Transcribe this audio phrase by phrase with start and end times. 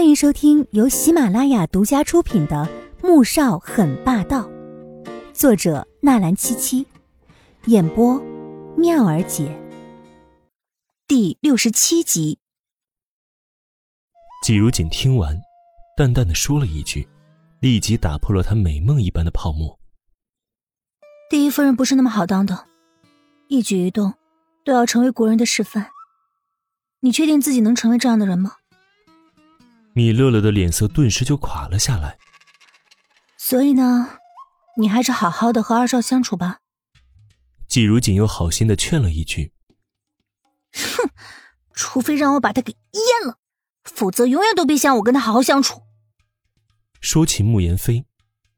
[0.00, 2.66] 欢迎收听由喜马拉雅独家出品的
[3.06, 4.48] 《穆少很霸道》，
[5.34, 6.86] 作者纳兰七七，
[7.66, 8.18] 演播
[8.78, 9.54] 妙儿姐。
[11.06, 12.38] 第六十七集。
[14.42, 15.38] 季如锦听完，
[15.98, 17.06] 淡淡的说了一句，
[17.60, 19.78] 立即打破了他美梦一般的泡沫。
[21.28, 22.66] 第一夫人不是那么好当的，
[23.48, 24.14] 一举一动
[24.64, 25.88] 都要成为国人的示范。
[27.00, 28.54] 你确定自己能成为这样的人吗？
[30.00, 32.16] 米乐乐的脸色顿时就垮了下来。
[33.36, 34.18] 所以呢，
[34.78, 36.60] 你还是好好的和二少相处吧。
[37.68, 39.52] 季如锦又好心的劝了一句
[40.72, 41.10] ：“哼，
[41.74, 43.36] 除非让我把他给阉了。”
[43.84, 45.82] 否则，永远都别想我跟他好好相处。
[47.02, 48.06] 说起慕言飞，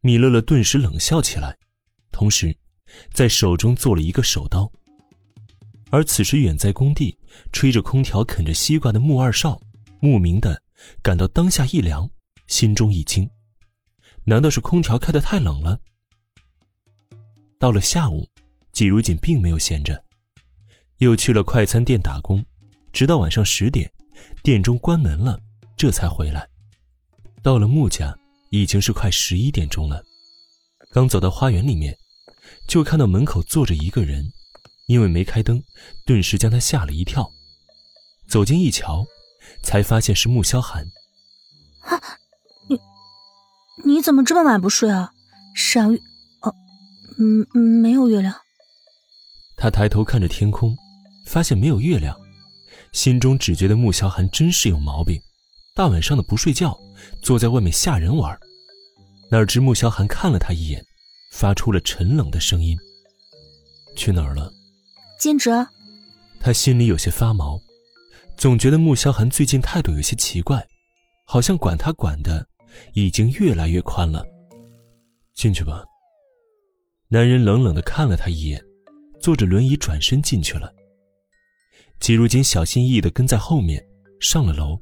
[0.00, 1.58] 米乐乐顿时冷笑起来，
[2.12, 2.56] 同时
[3.12, 4.70] 在手中做了一个手刀。
[5.90, 7.18] 而此时，远在工地
[7.52, 9.60] 吹着空调、啃着西瓜的穆二少，
[9.98, 10.62] 莫名的
[11.02, 12.08] 感到当下一凉，
[12.46, 13.28] 心中一惊：
[14.24, 15.78] 难道是空调开的太冷了？
[17.58, 18.28] 到了下午，
[18.72, 20.02] 季如锦并没有闲着，
[20.98, 22.44] 又去了快餐店打工，
[22.92, 23.90] 直到晚上十点。
[24.42, 25.40] 店中关门了，
[25.76, 26.48] 这才回来。
[27.42, 28.16] 到了穆家，
[28.50, 30.02] 已经是快十一点钟了。
[30.90, 31.96] 刚走到花园里面，
[32.68, 34.24] 就看到门口坐着一个人，
[34.86, 35.62] 因为没开灯，
[36.04, 37.28] 顿时将他吓了一跳。
[38.28, 39.04] 走近一瞧，
[39.62, 40.84] 才发现是穆萧寒。
[41.82, 42.00] 啊，
[42.68, 42.78] 你
[43.84, 45.10] 你怎么这么晚不睡啊？
[45.54, 45.98] 赏月，
[46.40, 46.54] 哦，
[47.18, 48.34] 嗯嗯，没有月亮。
[49.56, 50.76] 他抬头看着天空，
[51.26, 52.16] 发现没有月亮。
[52.92, 55.20] 心中只觉得穆萧寒真是有毛病，
[55.74, 56.78] 大晚上的不睡觉，
[57.22, 58.38] 坐在外面吓人玩。
[59.30, 60.84] 哪知穆萧寒看了他一眼，
[61.32, 62.78] 发出了沉冷的声音
[63.96, 64.52] ：“去哪儿了？”
[65.18, 65.50] 兼职。
[66.38, 67.58] 他心里有些发毛，
[68.42, 70.66] 总觉得穆萧寒最近态度有些奇怪，
[71.24, 72.44] 好像管他管的
[72.92, 74.26] 已经越来越宽了。
[75.32, 75.84] 进去吧。
[77.06, 78.60] 男人冷冷的看了他一眼，
[79.20, 80.74] 坐着轮椅转身进去了。
[82.00, 83.80] 季如锦小心翼翼的跟在后面
[84.18, 84.76] 上了楼，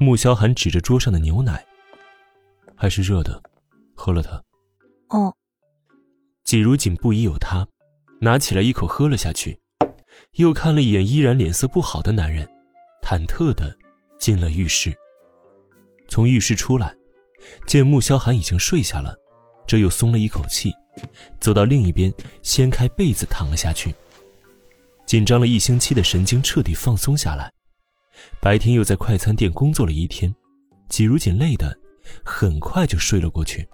[0.00, 1.64] 穆萧寒指着桌上的牛奶，
[2.74, 3.40] 还是热的，
[3.94, 4.42] 喝了它。
[5.10, 5.32] 哦。
[6.42, 7.64] 季如锦不疑有他，
[8.20, 9.60] 拿起来一口喝了下去，
[10.38, 12.48] 又看了一眼依然脸色不好的男人，
[13.10, 13.76] 忐忑的
[14.20, 14.96] 进了浴室。
[16.08, 16.94] 从浴室出来，
[17.66, 19.18] 见穆萧寒已经睡下了，
[19.66, 20.72] 这又松了一口气，
[21.40, 23.92] 走到另一边，掀开被子躺了下去。
[25.06, 27.52] 紧张了一星期的神经彻底放松下来，
[28.40, 30.32] 白天又在快餐店工作了一天，
[30.88, 31.76] 季如锦累的
[32.24, 33.68] 很快就睡了过去。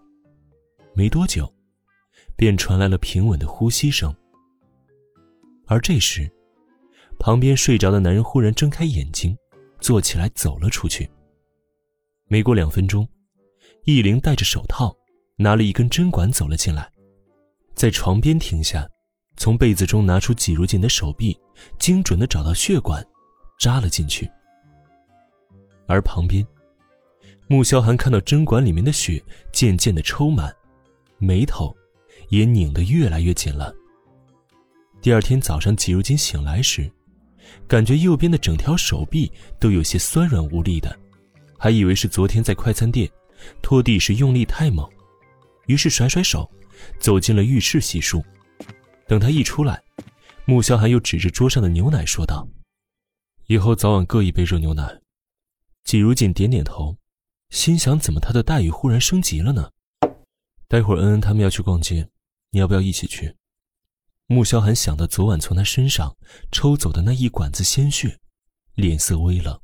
[0.95, 1.53] 没多久，
[2.37, 4.17] 便传来了平稳的呼吸声。
[5.67, 6.27] 而这时，
[7.19, 9.37] 旁边睡着的男人忽然睁开眼睛，
[9.81, 11.09] 坐起来走了出去。
[12.29, 13.09] 没过两分钟，
[13.85, 14.95] 易灵戴着手套，
[15.37, 16.91] 拿了一根针管走了进来，
[17.75, 18.89] 在床边停下。
[19.39, 21.39] 从被子中拿出挤如锦的手臂，
[21.79, 23.07] 精准的找到血管，
[23.61, 24.27] 扎了进去。
[25.87, 26.43] 而旁边，
[27.47, 29.23] 穆萧寒看到针管里面的血
[29.53, 30.51] 渐渐的抽满，
[31.19, 31.77] 眉头
[32.31, 33.75] 也拧得越来越紧了。
[35.03, 36.91] 第二天早上，挤如锦醒来时，
[37.67, 40.97] 感觉右边的整条手臂都有些酸软无力的，
[41.59, 43.11] 还以为是昨天在快餐店
[43.61, 44.89] 拖地时用力太猛，
[45.67, 46.51] 于是甩甩手，
[46.99, 48.23] 走进了浴室洗漱。
[49.09, 49.83] 等他一出来，
[50.45, 52.49] 穆萧寒又指着桌上的牛奶说道
[53.47, 55.01] ：“以后早晚各一杯热牛奶。”
[55.85, 56.97] 季如锦点点头，
[57.51, 59.71] 心想：怎么他的待遇忽然升级了呢？
[60.67, 62.09] 待会儿恩恩他们要去逛街，
[62.51, 63.37] 你要不要一起去？
[64.29, 66.17] 穆萧寒想到昨晚从他身上
[66.51, 68.19] 抽走的那一管子鲜血，
[68.75, 69.57] 脸色微冷。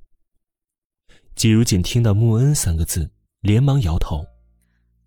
[1.35, 4.25] 季如锦听到“穆恩”三个字，连忙摇头：“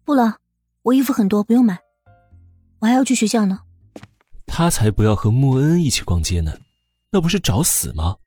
[0.04, 0.40] 不了，
[0.82, 1.80] 我衣服很多，不用买，
[2.80, 3.62] 我还要去学校呢。”
[4.46, 6.60] 他才不要和穆恩一起逛街呢，
[7.12, 8.18] 那不是找死吗？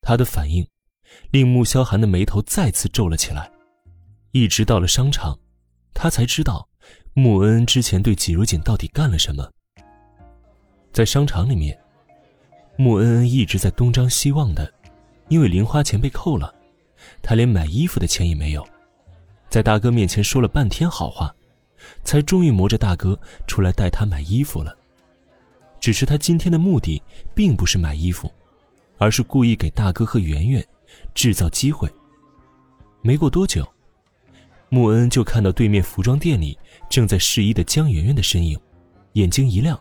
[0.00, 0.66] 他的反应
[1.30, 3.52] 令穆萧寒的眉头再次皱了起来。
[4.32, 5.38] 一直到了商场，
[5.92, 6.66] 他才知道
[7.12, 9.52] 穆恩恩之前对季如锦到底干了什么。
[10.92, 11.78] 在商场里面，
[12.76, 14.72] 穆恩恩一直在东张西望的，
[15.28, 16.54] 因为零花钱被扣了，
[17.22, 18.66] 他连买衣服的钱也没有。
[19.48, 21.34] 在大哥面前说了半天好话，
[22.04, 24.76] 才终于磨着大哥出来带他买衣服了。
[25.78, 27.02] 只是他今天的目的
[27.34, 28.30] 并不是买衣服，
[28.98, 30.64] 而是故意给大哥和圆圆
[31.14, 31.88] 制造机会。
[33.00, 33.66] 没过多久，
[34.68, 36.58] 穆恩就看到对面服装店里
[36.90, 38.60] 正在试衣的江圆圆的身影，
[39.14, 39.80] 眼睛一亮，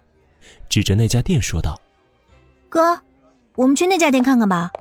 [0.67, 1.79] 指着那家店说道
[2.69, 3.01] ：“哥，
[3.55, 4.71] 我们去那家店看看吧。”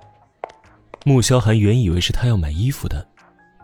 [1.05, 3.07] 穆萧寒原以为是他要买衣服的，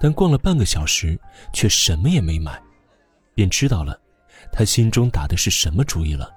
[0.00, 1.18] 但逛了半个小时，
[1.52, 2.60] 却什么也没买，
[3.34, 4.00] 便知道了，
[4.52, 6.32] 他心中打的是什么主意了。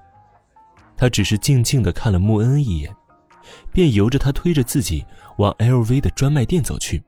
[0.98, 2.94] 他只是静静的看了穆恩恩一眼，
[3.72, 5.06] 便由着他推着自己
[5.38, 7.02] 往 LV 的专卖店走去。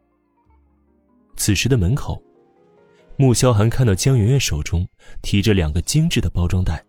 [1.35, 2.21] 此时的门口，
[3.17, 4.87] 穆萧寒看到江媛媛手中
[5.21, 6.85] 提着两个精致的包装袋，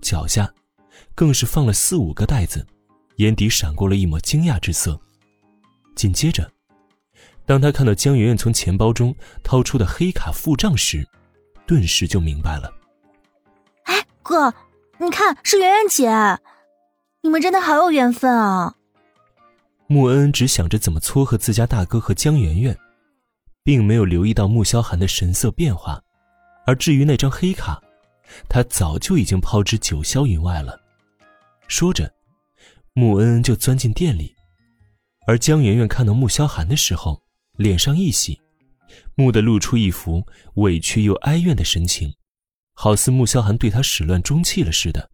[0.00, 0.52] 脚下
[1.14, 2.66] 更是放了四五个袋子，
[3.16, 4.98] 眼底闪过了一抹惊讶之色。
[5.94, 6.50] 紧接着，
[7.46, 11.06] 当他看到江媛媛从钱包中掏出的黑卡付账时，
[11.66, 12.72] 顿时就明白了。
[13.84, 14.52] 哎，哥。
[15.02, 16.10] 你看，是媛媛姐，
[17.22, 18.74] 你们真的好有缘分啊！
[19.86, 22.78] 穆恩恩只想着怎么撮合自家大哥和江媛媛，
[23.64, 26.02] 并没有留意到穆萧寒的神色变化。
[26.66, 27.82] 而至于那张黑卡，
[28.46, 30.79] 他早就已经抛之九霄云外了。
[31.70, 32.12] 说着，
[32.94, 34.34] 穆恩恩就钻进店里，
[35.28, 37.22] 而江圆圆看到穆萧寒的时候，
[37.58, 38.40] 脸上一喜，
[39.14, 42.12] 蓦地露出一副委屈又哀怨的神情。
[42.74, 45.08] 好似穆萧寒对他始乱终弃了似的，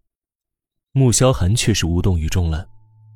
[0.92, 2.66] 穆萧寒却是无动于衷了，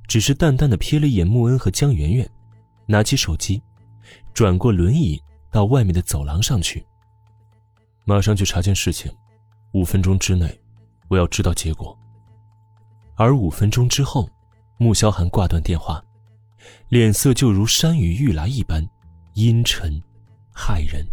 [0.07, 2.31] 只是淡淡的瞥了一眼穆恩和江媛媛，
[2.87, 3.63] 拿起手机，
[4.35, 5.19] 转过轮椅
[5.51, 6.85] 到外面的走廊上去。
[8.05, 9.11] 马上去查件事情，
[9.73, 10.61] 五分钟之内，
[11.09, 11.97] 我要知道结果。
[13.21, 14.27] 而五分钟之后，
[14.79, 16.03] 穆萧寒挂断电话，
[16.89, 18.83] 脸色就如山雨欲来一般，
[19.35, 20.03] 阴沉，
[20.55, 21.07] 骇人。